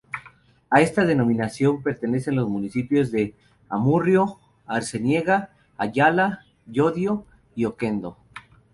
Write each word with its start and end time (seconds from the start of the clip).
A 0.71 0.81
esta 0.81 1.05
denominación 1.05 1.83
pertenecen 1.83 2.35
los 2.35 2.49
municipios 2.49 3.11
de 3.11 3.35
Amurrio, 3.69 4.39
Arceniega, 4.65 5.51
Ayala, 5.77 6.43
Llodio 6.65 7.27
y 7.53 7.65
Oquendo. 7.65 8.17